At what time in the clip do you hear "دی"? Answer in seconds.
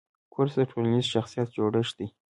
1.99-2.07